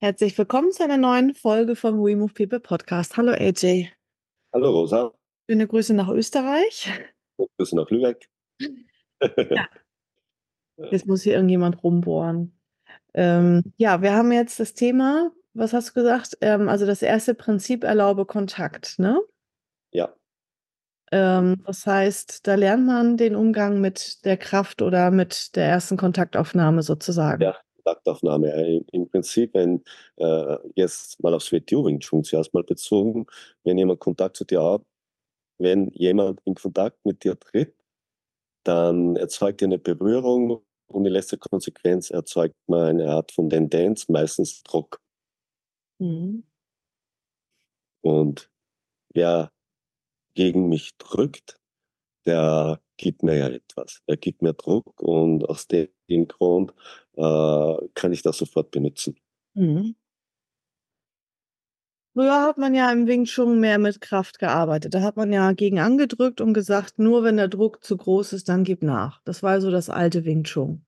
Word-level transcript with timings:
Herzlich 0.00 0.38
willkommen 0.38 0.70
zu 0.70 0.84
einer 0.84 0.96
neuen 0.96 1.34
Folge 1.34 1.74
vom 1.74 1.96
We 2.04 2.14
Move 2.14 2.32
People 2.32 2.60
Podcast. 2.60 3.16
Hallo 3.16 3.32
AJ. 3.32 3.88
Hallo 4.52 4.70
Rosa. 4.70 5.12
Schöne 5.50 5.66
Grüße 5.66 5.92
nach 5.92 6.08
Österreich. 6.08 6.88
Grüße 7.56 7.74
nach 7.74 7.90
Lübeck. 7.90 8.30
Ja. 9.20 9.66
Jetzt 10.92 11.08
muss 11.08 11.22
hier 11.22 11.32
irgendjemand 11.34 11.82
rumbohren. 11.82 12.56
Ähm, 13.12 13.72
ja, 13.76 14.00
wir 14.00 14.12
haben 14.12 14.30
jetzt 14.30 14.60
das 14.60 14.74
Thema, 14.74 15.32
was 15.52 15.72
hast 15.72 15.88
du 15.88 15.94
gesagt? 15.94 16.38
Ähm, 16.42 16.68
also 16.68 16.86
das 16.86 17.02
erste 17.02 17.34
Prinzip 17.34 17.82
erlaube 17.82 18.24
Kontakt, 18.24 19.00
ne? 19.00 19.20
Ja. 19.90 20.14
Ähm, 21.10 21.64
das 21.66 21.84
heißt, 21.84 22.46
da 22.46 22.54
lernt 22.54 22.86
man 22.86 23.16
den 23.16 23.34
Umgang 23.34 23.80
mit 23.80 24.24
der 24.24 24.36
Kraft 24.36 24.80
oder 24.80 25.10
mit 25.10 25.56
der 25.56 25.64
ersten 25.64 25.96
Kontaktaufnahme 25.96 26.82
sozusagen. 26.82 27.42
Ja, 27.42 27.56
Kontaktaufnahme. 27.88 28.84
Im 28.92 29.08
Prinzip, 29.08 29.54
wenn 29.54 29.82
äh, 30.16 30.56
jetzt 30.74 31.22
mal 31.22 31.34
aufs 31.34 31.52
WTO 31.52 31.84
Wing 31.86 32.00
Chun 32.00 32.24
zuerst 32.24 32.54
mal 32.54 32.64
bezogen, 32.64 33.26
wenn 33.64 33.78
jemand 33.78 34.00
Kontakt 34.00 34.36
zu 34.36 34.44
dir 34.44 34.62
hat, 34.62 34.82
wenn 35.58 35.90
jemand 35.92 36.40
in 36.44 36.54
Kontakt 36.54 37.04
mit 37.04 37.24
dir 37.24 37.38
tritt, 37.38 37.74
dann 38.64 39.16
erzeugt 39.16 39.62
er 39.62 39.66
eine 39.66 39.78
Berührung 39.78 40.62
und 40.86 41.06
in 41.06 41.12
letzter 41.12 41.36
Konsequenz 41.36 42.10
erzeugt 42.10 42.56
man 42.66 43.00
eine 43.00 43.10
Art 43.10 43.32
von 43.32 43.50
Tendenz, 43.50 44.08
meistens 44.08 44.62
Druck. 44.62 45.00
Mhm. 45.98 46.44
Und 48.02 48.50
wer 49.12 49.50
gegen 50.34 50.68
mich 50.68 50.96
drückt, 50.98 51.58
der 52.26 52.80
gibt 52.98 53.22
mir 53.22 53.38
ja 53.38 53.48
etwas. 53.48 54.02
Er 54.06 54.18
gibt 54.18 54.42
mir 54.42 54.52
Druck 54.52 55.00
und 55.00 55.48
aus 55.48 55.66
dem 55.66 55.88
Grund 56.28 56.74
äh, 57.16 57.74
kann 57.94 58.12
ich 58.12 58.22
das 58.22 58.36
sofort 58.36 58.70
benutzen. 58.70 59.16
Mhm. 59.54 59.94
Früher 62.14 62.42
hat 62.42 62.58
man 62.58 62.74
ja 62.74 62.90
im 62.90 63.06
Wing 63.06 63.24
Chun 63.24 63.60
mehr 63.60 63.78
mit 63.78 64.00
Kraft 64.00 64.40
gearbeitet. 64.40 64.92
Da 64.92 65.02
hat 65.02 65.16
man 65.16 65.32
ja 65.32 65.52
gegen 65.52 65.78
angedrückt 65.78 66.40
und 66.40 66.52
gesagt, 66.52 66.98
nur 66.98 67.22
wenn 67.22 67.36
der 67.36 67.48
Druck 67.48 67.84
zu 67.84 67.96
groß 67.96 68.32
ist, 68.32 68.48
dann 68.48 68.64
gib 68.64 68.82
nach. 68.82 69.22
Das 69.24 69.42
war 69.42 69.60
so 69.60 69.70
das 69.70 69.88
alte 69.88 70.24
Wing 70.24 70.42
Chun. 70.42 70.84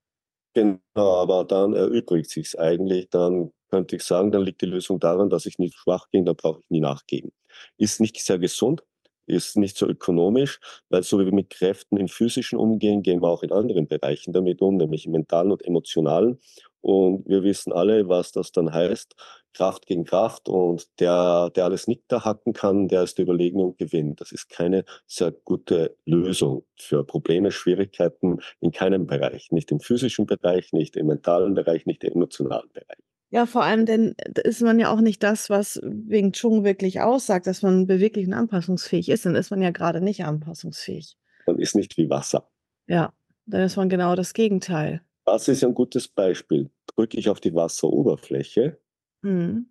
Genau, 0.55 0.81
aber 0.97 1.45
dann 1.45 1.75
erübrigt 1.75 2.31
sich 2.31 2.59
eigentlich. 2.59 3.11
Dann 3.11 3.53
könnte 3.71 3.95
ich 3.95 4.03
sagen, 4.03 4.33
dann 4.33 4.43
liegt 4.43 4.61
die 4.63 4.67
Lösung 4.67 4.99
daran, 4.99 5.31
dass 5.31 5.47
ich 5.47 5.59
nicht 5.59 5.77
schwach 5.77 6.09
bin, 6.11 6.25
dann 6.25 6.35
brauche 6.35 6.61
ich 6.61 6.71
nie 6.71 6.81
nachgeben. 6.81 7.31
Ist 7.77 8.01
nicht 8.01 8.21
sehr 8.25 8.41
gesund, 8.41 8.83
ist 9.31 9.57
nicht 9.57 9.77
so 9.77 9.87
ökonomisch, 9.87 10.61
weil 10.89 11.03
so 11.03 11.19
wie 11.19 11.25
wir 11.25 11.35
mit 11.35 11.51
Kräften 11.51 11.97
im 11.97 12.09
physischen 12.09 12.59
umgehen, 12.59 13.03
gehen 13.03 13.23
wir 13.23 13.29
auch 13.29 13.43
in 13.43 13.53
anderen 13.53 13.87
Bereichen 13.89 14.33
damit 14.33 14.61
um, 14.61 14.77
nämlich 14.77 15.07
im 15.07 15.13
mentalen 15.13 15.53
und 15.53 15.65
emotionalen. 15.65 16.39
Und 16.83 17.29
wir 17.29 17.43
wissen 17.43 17.73
alle, 17.73 18.09
was 18.09 18.33
das 18.33 18.53
dann 18.53 18.73
heißt. 18.73 19.15
Kraft 19.53 19.87
gegen 19.87 20.05
Kraft 20.05 20.49
und 20.49 20.89
der, 21.01 21.51
der 21.51 21.65
alles 21.65 21.89
nicht 21.89 22.03
da 22.09 22.25
hacken 22.25 22.53
kann, 22.53 22.89
der 22.89 23.03
ist 23.03 23.19
überlegen 23.19 23.61
und 23.61 23.79
gewinnt. 23.79 24.21
Das 24.21 24.33
ist 24.33 24.49
keine 24.49 24.85
sehr 25.07 25.33
gute 25.33 25.97
Lösung 26.07 26.65
für 26.77 27.05
Probleme, 27.05 27.51
Schwierigkeiten 27.51 28.39
in 28.61 28.71
keinem 28.71 29.07
Bereich. 29.07 29.51
Nicht 29.51 29.71
im 29.73 29.81
physischen 29.81 30.27
Bereich, 30.27 30.73
nicht 30.73 30.97
im 30.97 31.09
mentalen 31.09 31.55
Bereich, 31.55 31.85
nicht 31.85 32.05
im 32.05 32.13
emotionalen 32.15 32.71
Bereich. 32.73 33.10
Ja, 33.33 33.47
vor 33.47 33.63
allem, 33.63 33.87
denn 33.87 34.15
ist 34.45 34.61
man 34.61 34.81
ja 34.81 34.93
auch 34.93 35.01
nicht 35.01 35.23
das, 35.23 35.51
was 35.51 35.81
Wing 35.85 36.33
Chun 36.33 36.65
wirklich 36.65 37.01
aussagt, 37.01 37.47
dass 37.47 37.63
man 37.63 37.87
beweglich 37.87 38.27
und 38.27 38.33
anpassungsfähig 38.33 39.09
ist. 39.09 39.25
Dann 39.25 39.37
ist 39.37 39.51
man 39.51 39.63
ja 39.63 39.71
gerade 39.71 40.01
nicht 40.01 40.25
anpassungsfähig. 40.25 41.17
Man 41.47 41.59
ist 41.59 41.77
nicht 41.77 41.97
wie 41.97 42.11
Wasser. 42.11 42.51
Ja, 42.89 43.13
dann 43.47 43.63
ist 43.63 43.77
man 43.77 43.89
genau 43.89 44.17
das 44.17 44.35
Gegenteil. 44.35 45.01
Wasser 45.25 45.53
ist 45.53 45.63
ein 45.63 45.75
gutes 45.75 46.09
Beispiel. 46.09 46.71
Drücke 46.97 47.19
ich 47.19 47.29
auf 47.29 47.41
die 47.41 47.55
Wasseroberfläche, 47.55 48.79
Mhm. 49.23 49.67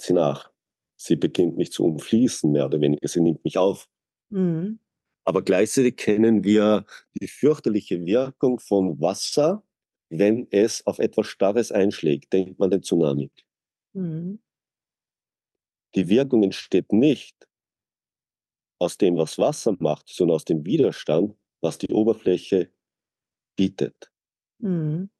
sie 0.00 0.12
nach. 0.12 0.50
Sie 0.96 1.16
beginnt 1.16 1.56
mich 1.56 1.72
zu 1.72 1.84
umfließen, 1.84 2.52
mehr 2.52 2.66
oder 2.66 2.80
weniger. 2.80 3.08
Sie 3.08 3.20
nimmt 3.20 3.44
mich 3.44 3.56
auf. 3.56 3.88
Mhm. 4.30 4.78
Aber 5.24 5.40
gleichzeitig 5.42 5.96
kennen 5.96 6.44
wir 6.44 6.84
die 7.18 7.28
fürchterliche 7.28 8.04
Wirkung 8.04 8.60
von 8.60 9.00
Wasser, 9.00 9.62
wenn 10.18 10.46
es 10.50 10.86
auf 10.86 10.98
etwas 10.98 11.26
Starres 11.26 11.72
einschlägt. 11.72 12.32
Denkt 12.32 12.58
man 12.58 12.70
den 12.70 12.82
Tsunami. 12.82 13.30
Mhm. 13.92 14.40
Die 15.94 16.08
Wirkung 16.08 16.42
entsteht 16.42 16.92
nicht 16.92 17.48
aus 18.80 18.98
dem, 18.98 19.16
was 19.16 19.38
Wasser 19.38 19.76
macht, 19.78 20.08
sondern 20.08 20.36
aus 20.36 20.44
dem 20.44 20.64
Widerstand, 20.64 21.36
was 21.60 21.78
die 21.78 21.92
Oberfläche 21.92 22.70
bietet. 23.56 24.10
Mhm. 24.58 25.10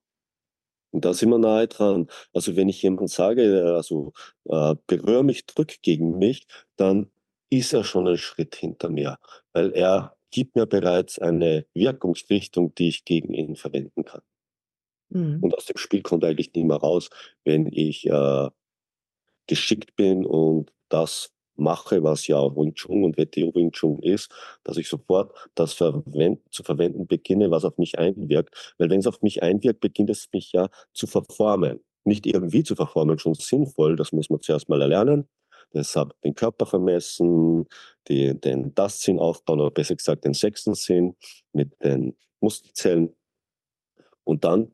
Und 0.90 1.04
da 1.04 1.12
sind 1.12 1.30
wir 1.30 1.38
nahe 1.38 1.66
dran. 1.66 2.08
Also 2.32 2.54
wenn 2.56 2.68
ich 2.68 2.82
jemandem 2.82 3.08
sage, 3.08 3.74
also 3.74 4.12
äh, 4.44 4.76
berühre 4.86 5.24
mich, 5.24 5.44
drück 5.46 5.82
gegen 5.82 6.18
mich, 6.18 6.46
dann 6.76 7.10
ist 7.50 7.72
er 7.72 7.84
schon 7.84 8.06
einen 8.06 8.18
Schritt 8.18 8.54
hinter 8.54 8.90
mir, 8.90 9.18
weil 9.52 9.72
er 9.72 10.16
gibt 10.30 10.56
mir 10.56 10.66
bereits 10.66 11.18
eine 11.18 11.66
Wirkungsrichtung, 11.74 12.74
die 12.74 12.88
ich 12.88 13.04
gegen 13.04 13.34
ihn 13.34 13.56
verwenden 13.56 14.04
kann. 14.04 14.22
Mhm. 15.10 15.38
Und 15.42 15.54
aus 15.54 15.66
dem 15.66 15.76
Spiel 15.76 16.02
kommt 16.02 16.24
eigentlich 16.24 16.52
nicht 16.54 16.66
mehr 16.66 16.76
raus, 16.76 17.10
wenn 17.44 17.66
ich 17.66 18.06
äh, 18.06 18.48
geschickt 19.46 19.96
bin 19.96 20.24
und 20.24 20.72
das 20.88 21.34
mache, 21.56 22.02
was 22.02 22.26
ja 22.26 22.38
Wing 22.56 22.74
Chun 22.74 23.04
und 23.04 23.16
WTO 23.16 23.54
Wing 23.54 23.70
Chun 23.72 24.00
ist, 24.00 24.30
dass 24.64 24.76
ich 24.76 24.88
sofort 24.88 25.32
das 25.54 25.72
verwend 25.72 26.40
zu 26.50 26.62
verwenden 26.62 27.06
beginne, 27.06 27.50
was 27.50 27.64
auf 27.64 27.78
mich 27.78 27.98
einwirkt. 27.98 28.74
Weil 28.78 28.90
wenn 28.90 29.00
es 29.00 29.06
auf 29.06 29.22
mich 29.22 29.42
einwirkt, 29.42 29.80
beginnt 29.80 30.10
es 30.10 30.28
mich 30.32 30.52
ja 30.52 30.68
zu 30.92 31.06
verformen. 31.06 31.80
Nicht 32.04 32.26
irgendwie 32.26 32.64
zu 32.64 32.74
verformen, 32.74 33.18
schon 33.18 33.34
sinnvoll, 33.34 33.96
das 33.96 34.12
muss 34.12 34.30
man 34.30 34.40
zuerst 34.40 34.68
mal 34.68 34.82
erlernen. 34.82 35.28
Deshalb 35.72 36.20
den 36.22 36.34
Körper 36.34 36.66
vermessen, 36.66 37.66
die, 38.08 38.38
den 38.38 38.74
das 38.74 39.00
Sinn 39.00 39.18
aufbauen, 39.18 39.60
oder 39.60 39.70
besser 39.70 39.96
gesagt 39.96 40.24
den 40.24 40.34
sechsten 40.34 40.74
Sinn 40.74 41.16
mit 41.52 41.72
den 41.82 42.16
Muskelzellen. 42.40 43.14
Und 44.24 44.44
dann 44.44 44.72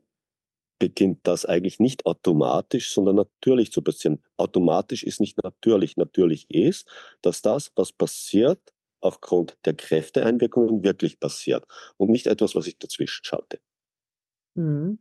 beginnt 0.81 1.19
das 1.27 1.45
eigentlich 1.45 1.79
nicht 1.79 2.07
automatisch, 2.07 2.91
sondern 2.91 3.15
natürlich 3.17 3.71
zu 3.71 3.83
passieren. 3.83 4.19
Automatisch 4.35 5.03
ist 5.03 5.21
nicht 5.21 5.37
natürlich. 5.43 5.95
Natürlich 5.95 6.49
ist, 6.49 6.89
dass 7.21 7.43
das, 7.43 7.71
was 7.75 7.93
passiert, 7.93 8.59
aufgrund 8.99 9.55
der 9.65 9.75
Kräfteeinwirkungen 9.75 10.83
wirklich 10.83 11.19
passiert 11.19 11.65
und 11.97 12.09
nicht 12.09 12.25
etwas, 12.25 12.55
was 12.55 12.65
ich 12.65 12.79
dazwischen 12.79 13.23
schalte. 13.23 13.59
Mhm. 14.55 14.97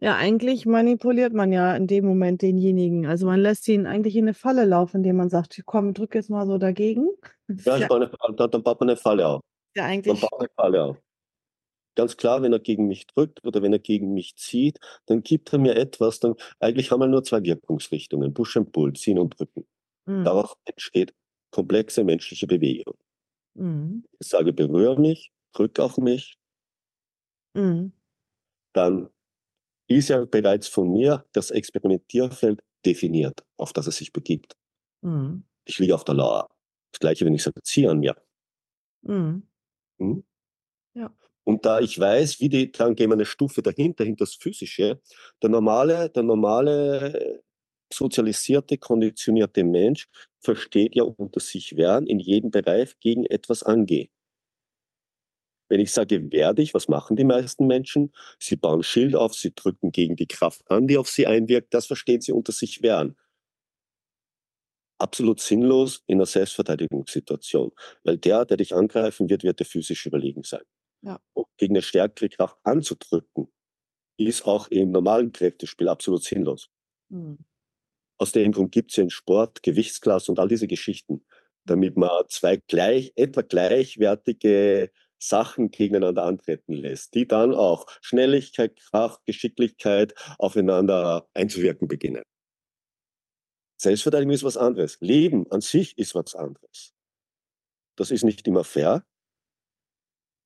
Ja, 0.00 0.16
eigentlich 0.16 0.66
manipuliert 0.66 1.32
man 1.32 1.50
ja 1.50 1.74
in 1.74 1.86
dem 1.86 2.04
Moment 2.04 2.42
denjenigen. 2.42 3.06
Also 3.06 3.24
man 3.24 3.40
lässt 3.40 3.66
ihn 3.68 3.86
eigentlich 3.86 4.16
in 4.16 4.24
eine 4.24 4.34
Falle 4.34 4.66
laufen, 4.66 4.98
indem 4.98 5.16
man 5.16 5.30
sagt, 5.30 5.62
komm, 5.64 5.94
drück 5.94 6.14
jetzt 6.14 6.28
mal 6.28 6.46
so 6.46 6.58
dagegen. 6.58 7.08
Ja, 7.64 7.78
ja, 7.78 7.86
baue 7.86 8.02
eine, 8.02 8.36
dann, 8.36 8.50
dann 8.50 8.62
baut 8.62 8.80
man 8.80 8.90
eine 8.90 8.98
Falle 8.98 9.26
auf. 9.26 9.40
ja 9.74 9.84
Man 9.84 9.92
eigentlich, 9.92 10.20
baut 10.20 10.38
eine 10.38 10.48
Falle 10.54 10.84
auf. 10.84 10.96
Ganz 11.96 12.16
klar, 12.16 12.42
wenn 12.42 12.52
er 12.52 12.58
gegen 12.60 12.88
mich 12.88 13.06
drückt 13.06 13.44
oder 13.44 13.62
wenn 13.62 13.72
er 13.72 13.78
gegen 13.78 14.14
mich 14.14 14.36
zieht, 14.36 14.78
dann 15.06 15.22
gibt 15.22 15.52
er 15.52 15.58
mir 15.58 15.76
etwas. 15.76 16.20
Dann, 16.20 16.34
eigentlich 16.60 16.90
haben 16.90 17.00
wir 17.00 17.06
nur 17.06 17.22
zwei 17.24 17.42
Wirkungsrichtungen, 17.44 18.34
Push 18.34 18.56
and 18.56 18.72
Pull, 18.72 18.92
ziehen 18.94 19.18
und 19.18 19.38
drücken. 19.38 19.66
Mhm. 20.06 20.24
Daraus 20.24 20.54
entsteht 20.64 21.14
komplexe 21.50 22.04
menschliche 22.04 22.46
Bewegung. 22.46 22.96
Mhm. 23.54 24.04
Ich 24.18 24.28
sage, 24.28 24.52
berühre 24.52 25.00
mich, 25.00 25.30
drück 25.52 25.78
auf 25.80 25.98
mich, 25.98 26.36
Mhm. 27.54 27.92
dann 28.72 29.08
ist 29.88 30.08
ja 30.08 30.24
bereits 30.24 30.68
von 30.68 30.92
mir 30.92 31.26
das 31.32 31.50
Experimentierfeld 31.50 32.60
definiert, 32.86 33.44
auf 33.58 33.72
das 33.72 33.86
es 33.86 33.96
sich 33.96 34.12
begibt. 34.12 34.56
Mhm. 35.02 35.44
Ich 35.66 35.78
liege 35.78 35.94
auf 35.94 36.04
der 36.04 36.14
Lauer. 36.14 36.48
Das 36.92 37.00
gleiche, 37.00 37.24
wenn 37.24 37.34
ich 37.34 37.42
sage, 37.42 37.62
zieh 37.62 37.86
an 37.88 38.00
mir. 38.00 38.16
Mhm. 39.02 39.42
Und 41.44 41.66
da 41.66 41.80
ich 41.80 41.98
weiß, 41.98 42.40
wie 42.40 42.48
die, 42.48 42.72
dann 42.72 42.94
gehen 42.94 43.10
wir 43.10 43.14
eine 43.14 43.26
Stufe 43.26 43.62
dahinter, 43.62 44.04
hinter 44.04 44.24
das 44.24 44.34
Physische. 44.34 45.00
Der 45.42 45.50
normale, 45.50 46.10
der 46.10 46.22
normale 46.22 47.42
sozialisierte, 47.92 48.78
konditionierte 48.78 49.64
Mensch 49.64 50.08
versteht 50.40 50.94
ja 50.96 51.04
unter 51.04 51.40
sich 51.40 51.76
wehren 51.76 52.06
in 52.06 52.18
jedem 52.18 52.50
Bereich 52.50 52.98
gegen 53.00 53.26
etwas 53.26 53.62
angehen. 53.62 54.08
Wenn 55.68 55.80
ich 55.80 55.92
sage, 55.92 56.30
werde 56.32 56.62
ich, 56.62 56.74
was 56.74 56.88
machen 56.88 57.16
die 57.16 57.24
meisten 57.24 57.66
Menschen? 57.66 58.12
Sie 58.38 58.56
bauen 58.56 58.82
Schild 58.82 59.14
auf, 59.14 59.34
sie 59.34 59.52
drücken 59.54 59.92
gegen 59.92 60.16
die 60.16 60.26
Kraft 60.26 60.62
an, 60.70 60.86
die 60.86 60.98
auf 60.98 61.08
sie 61.08 61.26
einwirkt. 61.26 61.72
Das 61.74 61.86
verstehen 61.86 62.20
sie 62.20 62.32
unter 62.32 62.52
sich 62.52 62.82
wehren. 62.82 63.16
absolut 64.98 65.40
sinnlos 65.40 66.02
in 66.06 66.18
einer 66.18 66.26
Selbstverteidigungssituation, 66.26 67.72
weil 68.04 68.18
der, 68.18 68.44
der 68.44 68.56
dich 68.56 68.74
angreifen 68.74 69.28
wird, 69.28 69.44
wird 69.44 69.60
dir 69.60 69.64
physisch 69.64 70.06
überlegen 70.06 70.42
sein. 70.42 70.62
Ja. 71.04 71.20
Und 71.34 71.46
gegen 71.58 71.74
eine 71.74 71.82
stärkere 71.82 72.28
Kraft 72.28 72.56
anzudrücken, 72.62 73.52
ist 74.16 74.46
auch 74.46 74.68
im 74.68 74.90
normalen 74.90 75.32
Kräftespiel 75.32 75.88
absolut 75.88 76.22
sinnlos. 76.22 76.70
Mhm. 77.10 77.38
Aus 78.18 78.32
dem 78.32 78.52
Grund 78.52 78.72
gibt 78.72 78.90
es 78.90 78.96
ja 78.96 79.02
in 79.02 79.10
Sport, 79.10 79.62
Gewichtsklasse 79.62 80.30
und 80.30 80.38
all 80.38 80.48
diese 80.48 80.68
Geschichten, 80.68 81.24
damit 81.64 81.96
man 81.96 82.10
zwei 82.28 82.56
gleich, 82.56 83.12
etwa 83.16 83.42
gleichwertige 83.42 84.90
Sachen 85.18 85.70
gegeneinander 85.70 86.24
antreten 86.24 86.74
lässt, 86.74 87.14
die 87.14 87.26
dann 87.26 87.54
auch 87.54 87.86
Schnelligkeit, 88.00 88.76
Kraft, 88.76 89.24
Geschicklichkeit 89.26 90.14
aufeinander 90.38 91.28
einzuwirken 91.34 91.88
beginnen. 91.88 92.22
Selbstverteidigung 93.80 94.32
ist 94.32 94.44
was 94.44 94.56
anderes. 94.56 94.98
Leben 95.00 95.50
an 95.50 95.60
sich 95.60 95.98
ist 95.98 96.14
was 96.14 96.34
anderes. 96.34 96.94
Das 97.96 98.10
ist 98.10 98.24
nicht 98.24 98.46
immer 98.46 98.64
fair. 98.64 99.04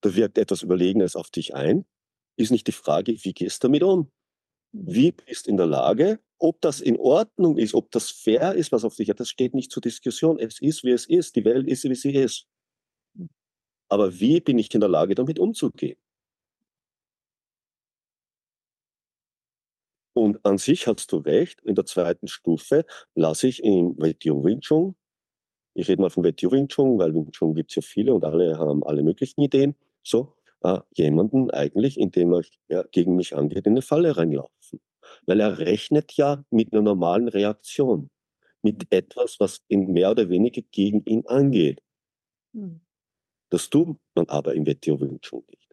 Da 0.01 0.15
wirkt 0.15 0.39
etwas 0.39 0.63
Überlegenes 0.63 1.17
auf 1.17 1.31
dich 1.31 1.55
ein. 1.55 1.85
Ist 2.37 2.51
nicht 2.51 2.67
die 2.67 2.73
Frage, 2.73 3.13
wie 3.25 3.33
gehst 3.33 3.63
du 3.63 3.69
damit 3.69 3.83
um? 3.83 4.11
Wie 4.73 5.13
bist 5.13 5.47
du 5.47 5.51
in 5.51 5.57
der 5.57 5.67
Lage, 5.67 6.21
ob 6.39 6.61
das 6.61 6.81
in 6.81 6.97
Ordnung 6.99 7.57
ist, 7.59 7.75
ob 7.75 7.91
das 7.91 8.11
fair 8.11 8.55
ist, 8.55 8.71
was 8.71 8.85
auf 8.85 8.97
dich 8.97 9.11
hat, 9.11 9.21
das 9.21 9.29
steht 9.29 9.55
nicht 9.55 9.73
zur 9.73 9.81
Diskussion. 9.81 10.39
Es 10.39 10.61
ist, 10.61 10.85
wie 10.85 10.93
es 10.93 11.07
ist. 11.07 11.35
Die 11.37 11.45
Welt 11.45 11.67
ist, 11.67 11.85
wie 11.85 11.95
sie 11.95 12.15
ist. 12.15 12.47
Aber 13.89 14.21
wie 14.21 14.41
bin 14.41 14.59
ich 14.59 14.73
in 14.75 14.81
der 14.81 14.89
Lage, 14.91 15.15
damit 15.15 15.39
umzugehen? 15.39 15.99
Und 20.15 20.45
an 20.45 20.59
sich 20.59 20.87
hast 20.87 21.13
du 21.13 21.19
recht, 21.19 21.61
in 21.63 21.75
der 21.75 21.87
zweiten 21.87 22.27
Stufe 22.29 22.85
lasse 23.15 23.49
ich 23.49 23.63
im 23.63 23.97
WTO 23.97 24.45
Wing 24.45 24.61
Chun, 24.61 24.97
ich 25.75 25.89
rede 25.89 26.03
mal 26.03 26.11
von 26.11 26.25
WTO 26.25 26.51
Wing 26.51 26.67
Chun, 26.69 26.99
weil 26.99 27.15
Wing 27.15 27.31
Chun 27.31 27.55
gibt 27.55 27.71
es 27.71 27.77
ja 27.77 27.83
viele 27.83 28.13
und 28.13 28.25
alle 28.25 28.59
haben 28.59 28.83
alle 28.85 29.05
möglichen 29.05 29.41
Ideen, 29.43 29.77
so, 30.09 30.35
äh, 30.63 30.81
jemanden 30.95 31.51
eigentlich, 31.51 31.99
indem 31.99 32.33
er 32.35 32.43
ja, 32.69 32.83
gegen 32.91 33.17
mich 33.17 33.37
angeht, 33.37 33.67
in 33.67 33.73
eine 33.73 33.83
Falle 33.83 34.17
reinlaufen. 34.17 34.81
Weil 35.27 35.41
er 35.41 35.59
rechnet 35.59 36.13
ja 36.15 36.45
mit 36.51 36.73
einer 36.73 36.83
normalen 36.83 37.29
Reaktion, 37.29 38.11
mit 38.63 38.93
etwas, 38.93 39.41
was 39.41 39.63
in 39.69 39.93
mehr 39.93 40.11
oder 40.11 40.29
weniger 40.29 40.63
gegen 40.71 41.03
ihn 41.05 41.27
angeht. 41.27 41.81
Hm. 42.55 42.81
Das 43.51 43.71
tut 43.71 43.97
man 44.15 44.29
aber 44.29 44.55
im 44.55 44.67
Wing 44.67 45.21
Chun 45.21 45.45
nicht 45.49 45.69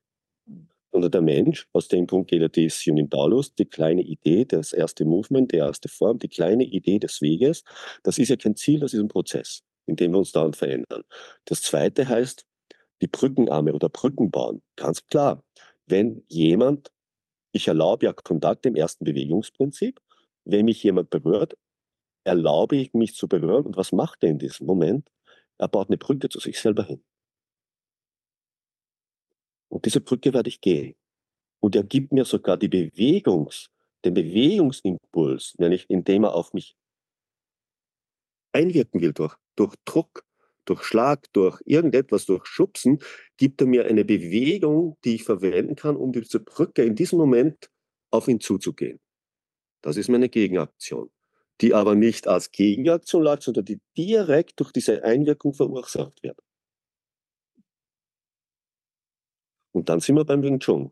sondern 0.95 1.11
der 1.11 1.21
Mensch, 1.21 1.67
aus 1.73 1.89
dem 1.89 2.07
Punkt 2.07 2.29
geht 2.29 2.41
er 2.41 2.47
die 2.47 2.71
Unitaulus, 2.87 3.53
die 3.53 3.65
kleine 3.65 4.01
Idee, 4.01 4.45
das 4.45 4.71
erste 4.71 5.03
Movement, 5.03 5.51
die 5.51 5.57
erste 5.57 5.89
Form, 5.89 6.19
die 6.19 6.29
kleine 6.29 6.63
Idee 6.63 6.99
des 6.99 7.21
Weges, 7.21 7.65
das 8.03 8.17
ist 8.17 8.29
ja 8.29 8.37
kein 8.37 8.55
Ziel, 8.55 8.79
das 8.79 8.93
ist 8.93 9.01
ein 9.01 9.09
Prozess, 9.09 9.61
in 9.87 9.97
dem 9.97 10.13
wir 10.13 10.19
uns 10.19 10.31
dauernd 10.31 10.55
verändern. 10.55 11.03
Das 11.43 11.61
zweite 11.61 12.07
heißt, 12.07 12.45
die 13.05 13.11
Brückenarme 13.11 13.73
oder 13.73 13.89
Brücken 13.89 14.31
bauen. 14.31 14.63
Ganz 14.75 15.05
klar, 15.05 15.43
wenn 15.85 16.23
jemand, 16.27 16.91
ich 17.51 17.67
erlaube 17.67 18.07
ja 18.07 18.13
Kontakt 18.13 18.65
im 18.65 18.75
ersten 18.75 19.05
Bewegungsprinzip, 19.05 19.99
wenn 20.45 20.65
mich 20.65 20.81
jemand 20.83 21.11
berührt, 21.11 21.55
erlaube 22.23 22.77
ich 22.77 22.93
mich 22.93 23.13
zu 23.13 23.27
berühren 23.27 23.65
und 23.67 23.77
was 23.77 23.91
macht 23.91 24.23
er 24.23 24.31
in 24.31 24.39
diesem 24.39 24.65
Moment? 24.65 25.09
Er 25.59 25.67
baut 25.67 25.89
eine 25.89 25.97
Brücke 25.97 26.29
zu 26.29 26.39
sich 26.39 26.59
selber 26.59 26.83
hin. 26.83 27.03
Und 29.69 29.85
diese 29.85 30.01
Brücke 30.01 30.33
werde 30.33 30.49
ich 30.49 30.61
gehen. 30.61 30.95
Und 31.59 31.75
er 31.75 31.83
gibt 31.83 32.11
mir 32.11 32.25
sogar 32.25 32.57
die 32.57 32.67
Bewegungs, 32.67 33.69
den 34.03 34.15
Bewegungsimpuls, 34.15 35.55
nämlich 35.59 35.89
indem 35.89 36.23
er 36.23 36.33
auf 36.33 36.53
mich 36.53 36.75
einwirken 38.53 39.01
will 39.01 39.13
durch, 39.13 39.35
durch 39.55 39.75
Druck, 39.85 40.24
durch 40.65 40.83
Schlag, 40.83 41.31
durch 41.33 41.61
irgendetwas, 41.65 42.25
durch 42.25 42.45
Schubsen, 42.45 42.99
gibt 43.37 43.61
er 43.61 43.67
mir 43.67 43.85
eine 43.85 44.05
Bewegung, 44.05 44.97
die 45.03 45.15
ich 45.15 45.23
verwenden 45.23 45.75
kann, 45.75 45.95
um 45.95 46.11
diese 46.11 46.39
Brücke 46.39 46.83
in 46.83 46.95
diesem 46.95 47.19
Moment 47.19 47.69
auf 48.11 48.27
ihn 48.27 48.39
zuzugehen. 48.39 48.99
Das 49.81 49.97
ist 49.97 50.09
meine 50.09 50.29
Gegenaktion, 50.29 51.11
die 51.61 51.73
aber 51.73 51.95
nicht 51.95 52.27
als 52.27 52.51
Gegenaktion 52.51 53.23
läuft, 53.23 53.43
sondern 53.43 53.65
die 53.65 53.79
direkt 53.97 54.59
durch 54.59 54.71
diese 54.71 55.03
Einwirkung 55.03 55.53
verursacht 55.53 56.23
wird. 56.23 56.39
Und 59.71 59.89
dann 59.89 59.99
sind 59.99 60.15
wir 60.15 60.25
beim 60.25 60.41
Wing 60.41 60.59
Chun. 60.59 60.91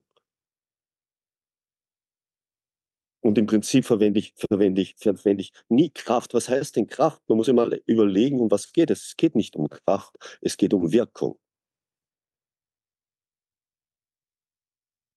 Und 3.23 3.37
im 3.37 3.45
Prinzip 3.45 3.85
verwende 3.85 4.19
ich, 4.19 4.33
verwende, 4.35 4.81
ich, 4.81 4.95
verwende 4.97 5.41
ich 5.43 5.53
nie 5.69 5.89
Kraft. 5.89 6.33
Was 6.33 6.49
heißt 6.49 6.75
denn 6.75 6.87
Kraft? 6.87 7.21
Man 7.29 7.37
muss 7.37 7.47
immer 7.47 7.69
überlegen, 7.85 8.41
um 8.41 8.51
was 8.51 8.73
geht 8.73 8.91
es. 8.91 9.05
Es 9.07 9.15
geht 9.15 9.35
nicht 9.35 9.55
um 9.55 9.69
Kraft, 9.69 10.17
es 10.41 10.57
geht 10.57 10.73
um 10.73 10.91
Wirkung. 10.91 11.39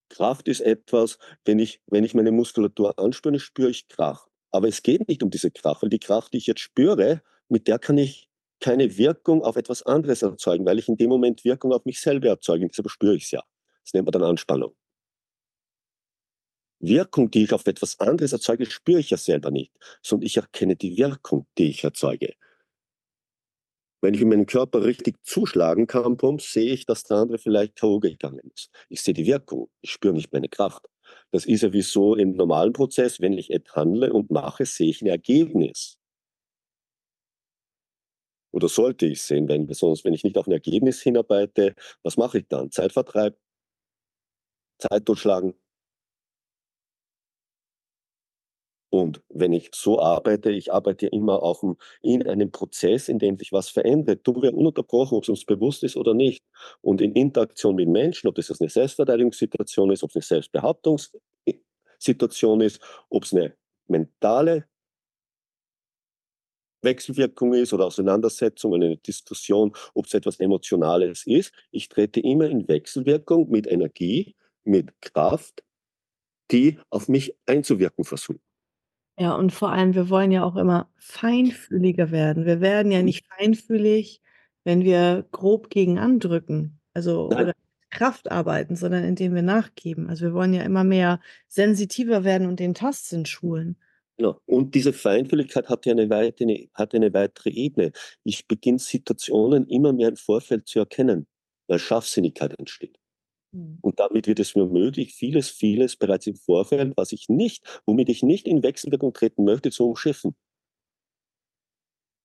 Kraft 0.08 0.46
ist 0.46 0.60
etwas, 0.60 1.18
wenn 1.44 1.58
ich, 1.58 1.80
wenn 1.88 2.04
ich 2.04 2.14
meine 2.14 2.30
Muskulatur 2.30 2.96
anspüre, 2.98 3.40
spüre 3.40 3.70
ich 3.70 3.88
Kraft. 3.88 4.28
Aber 4.52 4.68
es 4.68 4.82
geht 4.82 5.08
nicht 5.08 5.24
um 5.24 5.30
diese 5.30 5.50
Kraft, 5.50 5.82
weil 5.82 5.90
die 5.90 5.98
Kraft, 5.98 6.32
die 6.32 6.38
ich 6.38 6.46
jetzt 6.46 6.60
spüre, 6.60 7.22
mit 7.48 7.66
der 7.66 7.80
kann 7.80 7.98
ich 7.98 8.28
keine 8.60 8.96
Wirkung 8.96 9.42
auf 9.42 9.56
etwas 9.56 9.82
anderes 9.82 10.22
erzeugen, 10.22 10.64
weil 10.64 10.78
ich 10.78 10.88
in 10.88 10.96
dem 10.96 11.10
Moment 11.10 11.44
Wirkung 11.44 11.72
auf 11.72 11.84
mich 11.84 12.00
selber 12.00 12.28
erzeuge. 12.28 12.68
Deshalb 12.68 12.88
spüre 12.88 13.16
ich 13.16 13.24
es 13.24 13.30
ja. 13.32 13.42
Das 13.84 13.94
nennt 13.94 14.06
man 14.06 14.12
dann 14.12 14.22
Anspannung. 14.22 14.74
Wirkung, 16.81 17.31
die 17.31 17.44
ich 17.44 17.52
auf 17.52 17.67
etwas 17.67 17.99
anderes 18.00 18.32
erzeuge, 18.32 18.67
spüre 18.67 19.00
ich 19.00 19.11
ja 19.11 19.17
selber 19.17 19.50
nicht, 19.50 19.73
sondern 20.02 20.26
ich 20.26 20.37
erkenne 20.37 20.76
die 20.76 20.96
Wirkung, 20.96 21.46
die 21.58 21.70
ich 21.70 21.84
erzeuge. 21.84 22.34
Wenn 24.02 24.14
ich 24.14 24.20
in 24.20 24.28
meinen 24.28 24.46
Körper 24.46 24.84
richtig 24.84 25.17
zuschlagen 25.25 25.87
kann, 25.87 26.17
pump, 26.17 26.43
sehe 26.43 26.73
ich, 26.73 26.87
dass 26.87 27.05
der 27.05 27.17
andere 27.17 27.38
vielleicht 27.38 27.76
K.O. 27.76 27.99
gegangen 27.99 28.50
ist. 28.55 28.70
Ich 28.88 29.02
sehe 29.02 29.14
die 29.14 29.26
Wirkung, 29.26 29.70
ich 29.81 29.90
spüre 29.90 30.14
nicht 30.14 30.32
meine 30.32 30.49
Kraft. 30.49 30.87
Das 31.32 31.46
ist 31.46 31.62
ja 31.62 31.73
wie 31.73 31.82
so 31.82 32.14
im 32.14 32.37
normalen 32.37 32.73
Prozess, 32.73 33.20
wenn 33.20 33.32
ich 33.32 33.50
etwas 33.50 33.76
handle 33.76 34.12
und 34.12 34.31
mache, 34.31 34.67
sehe 34.67 34.90
ich 34.90 35.02
ein 35.02 35.06
Ergebnis. 35.06 35.99
Oder 38.52 38.69
sollte 38.69 39.06
ich 39.06 39.23
sehen, 39.23 39.49
wenn, 39.49 39.67
besonders 39.67 40.05
wenn 40.05 40.14
ich 40.14 40.25
nicht 40.25 40.38
auf 40.38 40.46
ein 40.46 40.52
Ergebnis 40.52 41.02
hinarbeite, 41.02 41.75
was 42.02 42.17
mache 42.17 42.38
ich 42.38 42.49
dann? 42.49 42.70
Zeitvertreib, 42.70 43.37
Zeit 44.78 45.05
totschlagen. 45.06 45.55
Und 48.96 49.20
wenn 49.28 49.52
ich 49.52 49.69
so 49.75 50.00
arbeite, 50.00 50.50
ich 50.50 50.73
arbeite 50.73 51.06
ja 51.06 51.12
immer 51.12 51.42
auf 51.42 51.61
dem, 51.61 51.76
in 52.00 52.26
einem 52.26 52.50
Prozess, 52.50 53.11
in 53.11 53.18
dem 53.18 53.38
sich 53.38 53.52
was 53.52 53.68
verändert, 53.68 54.25
tun 54.25 54.40
wir 54.40 54.54
ununterbrochen, 54.54 55.18
ob 55.18 55.25
es 55.25 55.28
uns 55.28 55.44
bewusst 55.44 55.85
ist 55.85 55.99
oder 55.99 56.14
nicht. 56.14 56.42
Und 56.80 57.02
in 57.02 57.12
Interaktion 57.12 57.76
mit 57.76 57.90
Menschen, 57.90 58.26
ob 58.26 58.37
das 58.37 58.50
eine 58.59 58.70
Selbstverteidigungssituation 58.70 59.90
ist, 59.90 60.02
ob 60.02 60.09
es 60.11 60.16
eine 60.16 60.23
Selbstbehauptungssituation 60.23 62.62
ist, 62.62 62.80
ob 63.11 63.25
es 63.25 63.35
eine 63.35 63.54
mentale 63.87 64.64
Wechselwirkung 66.82 67.52
ist 67.52 67.75
oder 67.75 67.85
Auseinandersetzung, 67.85 68.75
eine 68.75 68.97
Diskussion, 68.97 69.75
ob 69.92 70.06
es 70.06 70.14
etwas 70.14 70.40
Emotionales 70.40 71.26
ist. 71.26 71.52
Ich 71.70 71.90
trete 71.90 72.20
immer 72.20 72.49
in 72.49 72.66
Wechselwirkung 72.66 73.50
mit 73.50 73.66
Energie 73.66 74.35
mit 74.64 74.99
Kraft, 75.02 75.62
die 76.50 76.78
auf 76.88 77.09
mich 77.09 77.37
einzuwirken 77.44 78.04
versuchen. 78.04 78.40
Ja, 79.18 79.35
und 79.35 79.50
vor 79.50 79.73
allem, 79.73 79.94
wir 79.94 80.11
wollen 80.11 80.30
ja 80.30 80.44
auch 80.44 80.56
immer 80.56 80.90
feinfühliger 80.99 82.11
werden. 82.11 82.44
Wir 82.44 82.61
werden 82.61 82.92
ja 82.92 82.99
mhm. 82.99 83.06
nicht 83.06 83.26
feinfühlig, 83.26 84.20
wenn 84.64 84.85
wir 84.85 85.26
grob 85.32 85.70
gegen 85.70 85.99
andrücken, 85.99 86.80
also 86.92 87.28
Nein. 87.28 87.42
oder 87.44 87.52
Kraft 87.90 88.30
arbeiten, 88.30 88.76
sondern 88.76 89.04
indem 89.04 89.35
wir 89.35 89.42
nachgeben. 89.42 90.11
Also 90.11 90.26
wir 90.26 90.35
wollen 90.35 90.52
ja 90.52 90.62
immer 90.62 90.85
mehr 90.85 91.20
sensitiver 91.49 92.25
werden 92.25 92.46
und 92.46 92.61
den 92.61 92.75
Tastsinn 92.75 93.25
schulen. 93.25 93.76
Genau. 94.18 94.40
Und 94.46 94.75
diese 94.75 94.92
Feinfühligkeit 94.92 95.68
hat 95.68 95.87
ja 95.87 95.92
eine, 95.92 96.11
weitere, 96.11 96.68
hat 96.75 96.94
eine 96.94 97.12
weitere 97.14 97.50
Ebene. 97.50 97.92
Ich 98.25 98.46
beginne 98.46 98.78
Situationen 98.78 99.66
immer 99.68 99.92
mehr 99.92 100.08
im 100.08 100.16
Vorfeld 100.16 100.66
zu 100.66 100.78
erkennen, 100.78 101.26
weil 101.68 101.78
Scharfsinnigkeit 101.78 102.58
entsteht. 102.58 102.99
Mhm. 103.52 103.78
Und 103.80 103.98
damit 104.00 104.26
wird 104.26 104.40
es 104.40 104.54
mir 104.54 104.66
möglich, 104.66 105.14
vieles, 105.14 105.48
vieles 105.50 105.96
bereits 105.96 106.26
im 106.26 106.36
Vorfeld, 106.36 106.96
was 106.96 107.12
ich 107.12 107.28
nicht, 107.28 107.82
womit 107.86 108.08
ich 108.08 108.22
nicht 108.22 108.46
in 108.46 108.62
Wechselwirkung 108.62 109.12
treten 109.12 109.44
möchte, 109.44 109.70
zu 109.70 109.86
umschiffen. 109.88 110.34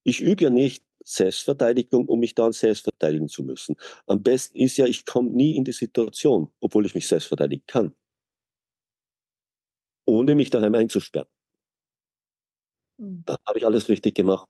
Ich 0.03 0.21
übe 0.21 0.43
ja 0.43 0.49
nicht 0.51 0.83
Selbstverteidigung, 1.03 2.07
um 2.07 2.19
mich 2.19 2.35
dann 2.35 2.51
selbst 2.53 2.83
verteidigen 2.83 3.27
zu 3.27 3.43
müssen. 3.43 3.75
Am 4.05 4.21
besten 4.23 4.57
ist 4.57 4.77
ja, 4.77 4.85
ich 4.85 5.05
komme 5.05 5.29
nie 5.31 5.55
in 5.55 5.63
die 5.63 5.71
Situation, 5.71 6.51
obwohl 6.59 6.85
ich 6.85 6.95
mich 6.95 7.07
selbst 7.07 7.27
verteidigen 7.27 7.63
kann. 7.67 7.95
Ohne 10.05 10.35
mich 10.35 10.51
daheim 10.51 10.75
einzusperren. 10.75 11.27
Mhm. 12.99 13.23
Dann 13.25 13.37
habe 13.45 13.59
ich 13.59 13.65
alles 13.65 13.89
richtig 13.89 14.15
gemacht. 14.15 14.47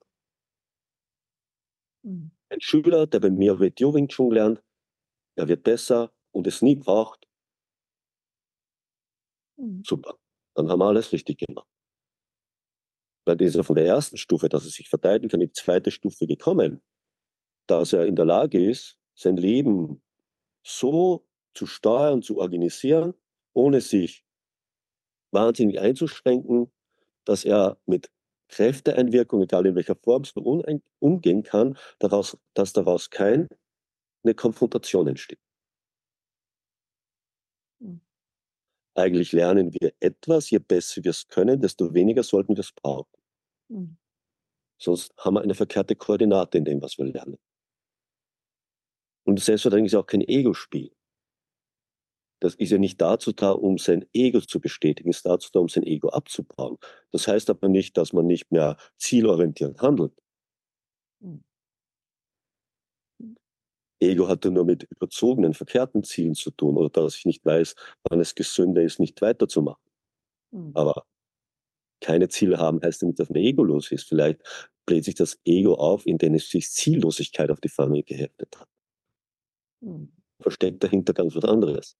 Mhm. 2.03 2.31
Ein 2.49 2.61
Schüler, 2.61 3.07
der 3.07 3.19
bei 3.19 3.29
mir 3.29 3.59
WTO 3.59 3.93
Wing 3.93 4.07
Chun 4.07 4.33
lernt, 4.33 4.61
er 5.37 5.47
wird 5.47 5.63
besser, 5.63 6.11
und 6.31 6.47
es 6.47 6.61
nie 6.61 6.75
braucht, 6.75 7.27
mhm. 9.57 9.83
super. 9.85 10.17
Dann 10.55 10.69
haben 10.69 10.79
wir 10.79 10.85
alles 10.88 11.11
richtig 11.13 11.39
gemacht. 11.39 11.67
bei 13.25 13.35
dieser 13.35 13.63
von 13.63 13.75
der 13.75 13.85
ersten 13.85 14.17
Stufe, 14.17 14.50
dass 14.50 14.65
er 14.65 14.71
sich 14.71 14.89
verteidigen 14.89 15.29
kann, 15.29 15.41
in 15.41 15.47
die 15.47 15.53
zweite 15.53 15.91
Stufe 15.91 16.27
gekommen, 16.27 16.81
dass 17.67 17.93
er 17.93 18.05
in 18.05 18.15
der 18.15 18.25
Lage 18.25 18.63
ist, 18.69 18.97
sein 19.15 19.38
Leben 19.38 20.01
so 20.65 21.27
zu 21.53 21.67
steuern, 21.67 22.21
zu 22.21 22.39
organisieren, 22.39 23.13
ohne 23.53 23.81
sich 23.81 24.25
wahnsinnig 25.31 25.79
einzuschränken, 25.79 26.71
dass 27.25 27.45
er 27.45 27.77
mit 27.85 28.11
Kräfteeinwirkung, 28.50 29.41
egal 29.43 29.65
in 29.65 29.75
welcher 29.75 29.95
Form, 29.95 30.25
so 30.25 30.41
umgehen 31.00 31.43
kann, 31.43 31.77
daraus, 32.00 32.38
dass 32.53 32.73
daraus 32.73 33.09
keine 33.09 33.47
Konfrontation 34.35 35.07
entsteht. 35.07 35.39
Eigentlich 39.01 39.31
lernen 39.31 39.74
wir 39.74 39.93
etwas, 40.00 40.51
je 40.51 40.60
besser 40.60 41.03
wir 41.03 41.10
es 41.10 41.27
können, 41.27 41.60
desto 41.60 41.93
weniger 41.93 42.22
sollten 42.22 42.55
wir 42.55 42.62
es 42.62 42.72
brauchen. 42.72 43.10
Mhm. 43.67 43.98
Sonst 44.77 45.12
haben 45.17 45.34
wir 45.36 45.41
eine 45.41 45.55
verkehrte 45.55 45.96
Koordinate 45.96 46.60
in 46.60 46.65
dem, 46.65 46.81
was 46.81 47.00
wir 47.00 47.05
lernen. 47.05 47.39
Und 49.24 49.39
selbstverständlich 49.39 49.91
ist 49.91 49.98
auch 49.98 50.05
kein 50.05 50.22
Ego-Spiel. 50.22 50.91
Das 52.41 52.53
ist 52.55 52.72
ja 52.72 52.77
nicht 52.77 53.01
dazu 53.01 53.31
da, 53.31 53.51
um 53.51 53.79
sein 53.79 54.05
Ego 54.13 54.39
zu 54.39 54.60
bestätigen, 54.60 55.10
ist 55.10 55.25
dazu 55.25 55.50
da, 55.51 55.60
um 55.60 55.70
sein 55.70 55.84
Ego 55.84 56.10
abzubauen. 56.10 56.77
Das 57.12 57.27
heißt 57.27 57.50
aber 57.50 57.70
nicht, 57.70 57.98
dass 57.98 58.13
man 58.13 58.27
nicht 58.27 58.51
mehr 58.51 58.77
zielorientiert 58.98 59.81
handelt. 59.81 60.13
Mhm. 61.20 61.43
Ego 64.01 64.27
hat 64.27 64.43
nur 64.46 64.65
mit 64.65 64.84
überzogenen, 64.89 65.53
verkehrten 65.53 66.03
Zielen 66.03 66.34
zu 66.36 66.51
tun 66.51 66.77
oder 66.77 66.89
dass 66.89 67.17
ich 67.17 67.25
nicht 67.25 67.46
weiß, 67.46 67.75
wann 68.10 68.20
es 68.20 68.36
gesünder 68.36 68.81
ist, 68.81 69.00
nicht 69.00 69.22
weiterzumachen. 69.22 69.81
Mhm. 70.51 70.72
Aber 70.74 71.05
keine 72.01 72.29
Ziele 72.29 72.58
haben 72.58 72.81
heißt 72.81 73.03
ja 73.03 73.08
nicht, 73.08 73.20
dass 73.20 73.29
man 73.29 73.38
egolos 73.38 73.91
ist. 73.91 74.08
Vielleicht 74.08 74.41
bläht 74.86 75.05
sich 75.05 75.15
das 75.15 75.39
Ego 75.46 75.75
auf, 75.75 76.05
indem 76.05 76.34
es 76.34 76.50
sich 76.50 76.70
Ziellosigkeit 76.72 77.51
auf 77.51 77.62
die 77.62 77.70
Fahne 77.70 78.03
geheftet 78.03 78.60
hat. 78.60 78.67
Mhm. 79.81 80.12
Versteckt 80.41 80.84
dahinter 80.84 81.13
ganz 81.13 81.36
was 81.36 81.46
anderes. 81.46 81.96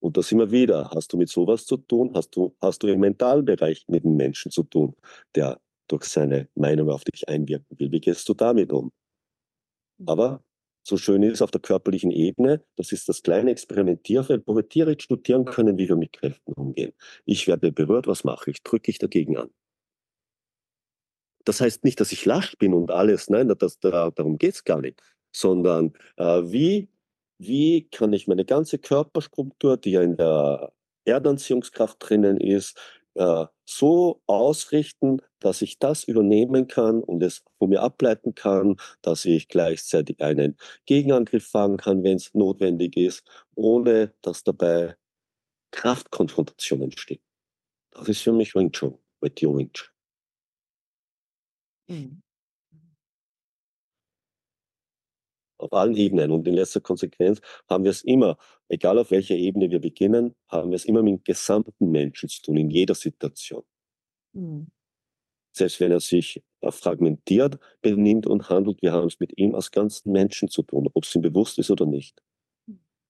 Und 0.00 0.16
da 0.16 0.22
sind 0.22 0.38
wir 0.38 0.50
wieder. 0.50 0.90
Hast 0.94 1.12
du 1.12 1.16
mit 1.16 1.28
sowas 1.28 1.64
zu 1.66 1.78
tun? 1.78 2.12
Hast 2.14 2.36
du, 2.36 2.54
hast 2.60 2.82
du 2.82 2.86
im 2.88 3.00
Mentalbereich 3.00 3.84
mit 3.88 4.04
einem 4.04 4.16
Menschen 4.16 4.50
zu 4.50 4.62
tun, 4.62 4.94
der 5.34 5.60
durch 5.88 6.04
seine 6.04 6.48
Meinung 6.54 6.90
auf 6.90 7.04
dich 7.04 7.28
einwirken 7.28 7.78
will? 7.78 7.90
Wie 7.90 8.00
gehst 8.00 8.28
du 8.28 8.34
damit 8.34 8.72
um? 8.72 8.92
Aber 10.04 10.42
so 10.82 10.96
schön 10.96 11.22
ist 11.22 11.42
auf 11.42 11.50
der 11.50 11.60
körperlichen 11.60 12.10
Ebene, 12.10 12.64
das 12.76 12.92
ist 12.92 13.08
das 13.08 13.22
kleine 13.22 13.50
Experimentierfeld, 13.50 14.44
wo 14.46 14.54
wir 14.54 14.62
direkt 14.62 15.02
studieren 15.02 15.44
können, 15.44 15.78
wie 15.78 15.88
wir 15.88 15.96
mit 15.96 16.12
Kräften 16.12 16.52
umgehen. 16.52 16.92
Ich 17.24 17.46
werde 17.48 17.72
berührt, 17.72 18.06
was 18.06 18.22
mache 18.24 18.50
ich? 18.50 18.62
Drücke 18.62 18.90
ich 18.90 18.98
dagegen 18.98 19.36
an. 19.36 19.50
Das 21.44 21.60
heißt 21.60 21.84
nicht, 21.84 22.00
dass 22.00 22.12
ich 22.12 22.24
lasch 22.24 22.56
bin 22.58 22.74
und 22.74 22.90
alles, 22.90 23.30
nein, 23.30 23.52
das, 23.58 23.78
darum 23.80 24.38
geht 24.38 24.54
es 24.54 24.64
gar 24.64 24.80
nicht, 24.80 25.00
sondern 25.32 25.92
äh, 26.16 26.42
wie, 26.44 26.88
wie 27.38 27.88
kann 27.88 28.12
ich 28.12 28.26
meine 28.26 28.44
ganze 28.44 28.78
Körperstruktur, 28.78 29.76
die 29.76 29.92
ja 29.92 30.02
in 30.02 30.16
der 30.16 30.72
Erdanziehungskraft 31.04 31.96
drinnen 32.00 32.40
ist, 32.40 32.78
äh, 33.16 33.46
so 33.64 34.22
ausrichten, 34.26 35.22
dass 35.40 35.62
ich 35.62 35.78
das 35.78 36.04
übernehmen 36.04 36.68
kann 36.68 37.02
und 37.02 37.22
es 37.22 37.44
von 37.58 37.70
mir 37.70 37.82
ableiten 37.82 38.34
kann, 38.34 38.76
dass 39.02 39.24
ich 39.24 39.48
gleichzeitig 39.48 40.20
einen 40.22 40.56
Gegenangriff 40.86 41.48
fahren 41.48 41.76
kann, 41.76 42.04
wenn 42.04 42.16
es 42.16 42.34
notwendig 42.34 42.96
ist, 42.96 43.24
ohne 43.54 44.14
dass 44.22 44.44
dabei 44.44 44.96
Kraftkonfrontation 45.72 46.82
entsteht. 46.82 47.22
Das 47.92 48.08
ist 48.08 48.22
für 48.22 48.32
mich 48.32 48.54
Wing 48.54 48.72
Chun, 48.72 48.98
mit 49.20 49.42
Wing 49.42 49.72
Chun. 49.72 49.88
Mhm. 51.88 52.25
Auf 55.66 55.72
allen 55.72 55.96
Ebenen. 55.96 56.30
Und 56.30 56.46
in 56.46 56.54
letzter 56.54 56.80
Konsequenz 56.80 57.40
haben 57.68 57.82
wir 57.82 57.90
es 57.90 58.02
immer, 58.02 58.36
egal 58.68 58.98
auf 58.98 59.10
welcher 59.10 59.34
Ebene 59.34 59.70
wir 59.70 59.80
beginnen, 59.80 60.34
haben 60.48 60.70
wir 60.70 60.76
es 60.76 60.84
immer 60.84 61.02
mit 61.02 61.14
dem 61.14 61.24
gesamten 61.24 61.90
Menschen 61.90 62.28
zu 62.28 62.42
tun, 62.42 62.56
in 62.56 62.70
jeder 62.70 62.94
Situation. 62.94 63.64
Mhm. 64.32 64.68
Selbst 65.52 65.80
wenn 65.80 65.90
er 65.90 66.00
sich 66.00 66.42
äh, 66.60 66.70
fragmentiert 66.70 67.58
benimmt 67.82 68.26
und 68.26 68.48
handelt, 68.48 68.80
wir 68.82 68.92
haben 68.92 69.08
es 69.08 69.18
mit 69.18 69.36
ihm 69.38 69.54
als 69.54 69.72
ganzen 69.72 70.12
Menschen 70.12 70.48
zu 70.48 70.62
tun, 70.62 70.88
ob 70.94 71.04
es 71.04 71.14
ihm 71.14 71.22
bewusst 71.22 71.58
ist 71.58 71.70
oder 71.70 71.86
nicht. 71.86 72.22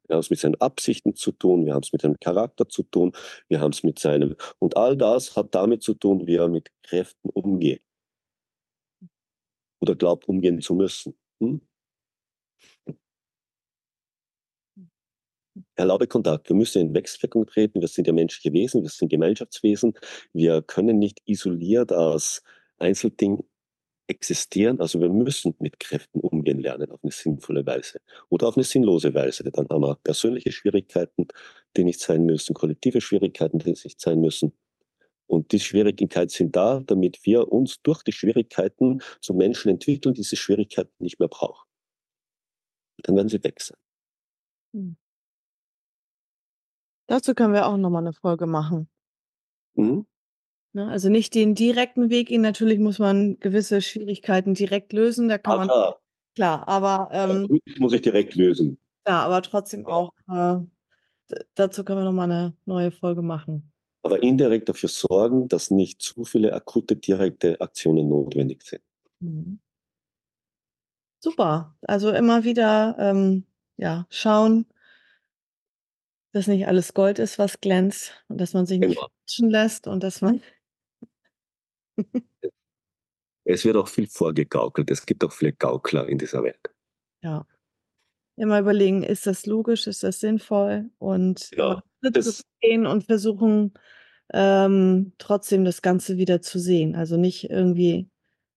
Wir 0.06 0.14
haben 0.14 0.20
es 0.20 0.30
mit 0.30 0.38
seinen 0.38 0.54
Absichten 0.56 1.14
zu 1.14 1.32
tun, 1.32 1.66
wir 1.66 1.74
haben 1.74 1.82
es 1.82 1.92
mit 1.92 2.02
seinem 2.02 2.18
Charakter 2.20 2.68
zu 2.68 2.84
tun, 2.84 3.12
wir 3.48 3.60
haben 3.60 3.72
es 3.72 3.82
mit 3.82 3.98
seinem. 3.98 4.36
Und 4.58 4.76
all 4.76 4.96
das 4.96 5.36
hat 5.36 5.54
damit 5.54 5.82
zu 5.82 5.94
tun, 5.94 6.26
wie 6.26 6.36
er 6.36 6.48
mit 6.48 6.70
Kräften 6.82 7.28
umgeht. 7.30 7.82
Oder 9.80 9.96
glaubt, 9.96 10.28
umgehen 10.28 10.60
zu 10.60 10.74
müssen. 10.74 11.18
Hm? 11.40 11.60
Erlaube 15.76 16.06
Kontakt. 16.06 16.48
Wir 16.48 16.56
müssen 16.56 16.80
in 16.80 16.94
Wechselwirkung 16.94 17.46
treten. 17.46 17.80
Wir 17.80 17.88
sind 17.88 18.06
ja 18.06 18.12
menschliche 18.12 18.52
Wesen, 18.52 18.82
wir 18.82 18.88
sind 18.88 19.10
Gemeinschaftswesen. 19.10 19.94
Wir 20.32 20.62
können 20.62 20.98
nicht 20.98 21.20
isoliert 21.26 21.92
als 21.92 22.42
Einzelding 22.78 23.44
existieren. 24.08 24.80
Also 24.80 25.00
wir 25.00 25.10
müssen 25.10 25.54
mit 25.58 25.78
Kräften 25.78 26.20
umgehen 26.20 26.60
lernen 26.60 26.90
auf 26.90 27.00
eine 27.02 27.12
sinnvolle 27.12 27.66
Weise 27.66 28.00
oder 28.30 28.48
auf 28.48 28.56
eine 28.56 28.64
sinnlose 28.64 29.12
Weise. 29.14 29.44
Dann 29.44 29.68
haben 29.68 29.82
wir 29.82 29.96
persönliche 30.02 30.52
Schwierigkeiten, 30.52 31.28
die 31.76 31.84
nicht 31.84 32.00
sein 32.00 32.24
müssen, 32.24 32.54
kollektive 32.54 33.00
Schwierigkeiten, 33.00 33.58
die 33.58 33.70
nicht 33.70 34.00
sein 34.00 34.20
müssen. 34.20 34.52
Und 35.26 35.52
die 35.52 35.60
Schwierigkeiten 35.60 36.28
sind 36.28 36.54
da, 36.54 36.80
damit 36.86 37.18
wir 37.24 37.52
uns 37.52 37.82
durch 37.82 38.02
die 38.02 38.12
Schwierigkeiten 38.12 39.02
zu 39.20 39.34
Menschen 39.34 39.70
entwickeln, 39.70 40.14
die 40.14 40.20
diese 40.20 40.36
Schwierigkeiten 40.36 40.92
nicht 41.00 41.18
mehr 41.18 41.28
brauchen. 41.28 41.66
Dann 43.02 43.16
werden 43.16 43.28
sie 43.28 43.42
weg 43.42 43.60
sein. 43.60 43.76
Hm. 44.72 44.96
Dazu 47.10 47.34
können 47.34 47.52
wir 47.54 47.66
auch 47.66 47.76
noch 47.76 47.90
mal 47.90 48.00
'ne 48.00 48.12
Folge 48.12 48.46
machen. 48.46 48.88
Mhm. 49.76 50.06
Ne, 50.74 50.88
also 50.90 51.08
nicht 51.08 51.34
den 51.34 51.54
direkten 51.54 52.10
Weg 52.10 52.28
gehen. 52.28 52.42
Natürlich 52.42 52.78
muss 52.78 52.98
man 52.98 53.38
gewisse 53.40 53.80
Schwierigkeiten 53.80 54.54
direkt 54.54 54.92
lösen. 54.92 55.28
Da 55.28 55.38
kann 55.38 55.54
Ah, 55.54 55.58
man 55.58 55.68
klar. 55.68 55.96
klar, 56.36 56.68
aber, 56.68 57.10
ähm 57.12 57.50
muss 57.78 57.92
ich 57.92 58.02
direkt 58.02 58.34
lösen. 58.34 58.78
Ja, 59.06 59.22
aber 59.24 59.40
trotzdem 59.42 59.86
auch, 59.86 60.10
äh, 60.28 60.56
dazu 61.54 61.84
können 61.84 62.00
wir 62.00 62.04
noch 62.04 62.12
mal 62.12 62.26
'ne 62.28 62.56
neue 62.66 62.90
Folge 62.92 63.22
machen. 63.22 63.72
Aber 64.04 64.22
indirekt 64.22 64.68
dafür 64.68 64.88
sorgen, 64.88 65.48
dass 65.48 65.70
nicht 65.70 66.00
zu 66.02 66.24
viele 66.24 66.52
akute 66.52 66.96
direkte 66.96 67.60
Aktionen 67.60 68.08
notwendig 68.08 68.62
sind. 68.62 68.82
Mhm. 69.22 69.58
Super. 71.22 71.74
Also 71.82 72.10
immer 72.12 72.44
wieder, 72.44 72.96
ähm, 72.98 73.44
ja, 73.76 74.06
schauen 74.10 74.66
dass 76.32 76.46
nicht 76.48 76.66
alles 76.68 76.94
Gold 76.94 77.18
ist, 77.18 77.38
was 77.38 77.60
glänzt 77.60 78.12
und 78.28 78.40
dass 78.40 78.54
man 78.54 78.66
sich 78.66 78.80
nicht 78.80 78.98
Genau. 78.98 79.08
lässt 79.38 79.86
und 79.86 80.02
dass 80.02 80.20
man 80.20 80.42
Es 83.44 83.64
wird 83.64 83.76
auch 83.76 83.88
viel 83.88 84.08
vorgegaukelt. 84.08 84.90
Es 84.90 85.06
gibt 85.06 85.24
auch 85.24 85.32
viele 85.32 85.52
Gaukler 85.54 86.08
in 86.08 86.18
dieser 86.18 86.42
Welt. 86.44 86.70
Ja. 87.22 87.46
Immer 88.36 88.60
überlegen, 88.60 89.02
ist 89.02 89.26
das 89.26 89.46
logisch, 89.46 89.86
ist 89.86 90.02
das 90.04 90.20
sinnvoll 90.20 90.90
und 90.98 91.52
Ja, 91.52 91.82
das 92.02 92.42
gehen 92.60 92.86
und 92.86 93.04
versuchen, 93.04 93.74
ähm, 94.32 95.12
trotzdem 95.18 95.64
das 95.64 95.82
Ganze 95.82 96.18
wieder 96.18 96.42
zu 96.42 96.58
sehen. 96.60 96.96
Also 96.96 97.16
nicht 97.18 97.50
irgendwie 97.50 98.10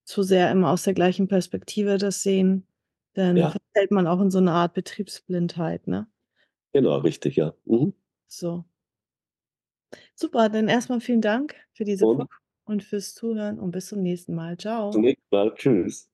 zu 0.05 0.23
sehr 0.23 0.51
immer 0.51 0.71
aus 0.71 0.83
der 0.83 0.93
gleichen 0.95 1.27
Perspektive 1.29 1.97
das 1.99 2.23
sehen, 2.23 2.67
dann 3.15 3.47
Ja. 3.47 3.49
verfällt 3.49 3.91
man 3.91 4.07
auch 4.07 4.21
in 4.21 4.31
so 4.31 4.39
'ne 4.41 4.51
Art 4.53 4.73
Betriebsblindheit, 4.75 5.87
ne? 5.87 6.07
Genau, 6.75 6.97
richtig, 6.99 7.35
ja. 7.35 7.53
Mhm. 7.65 7.93
So. 8.31 8.69
Super, 10.21 10.49
dann 10.49 10.67
erst 10.67 10.89
mal 10.89 10.99
vielen 10.99 11.21
Dank 11.21 11.55
für 11.73 11.83
diese 11.85 12.05
Und 12.05 12.07
Folge 12.07 12.29
und 12.65 12.83
fürs 12.83 13.15
Zuhören 13.15 13.57
und 13.59 13.71
bis 13.71 13.87
zum 13.87 14.01
nächsten 14.01 14.35
Mal. 14.35 14.57
Tschau. 14.57 14.93
Zum 14.93 15.01
nächsten 15.01 15.25
Mal. 15.31 15.53
Tschüss. 15.55 16.08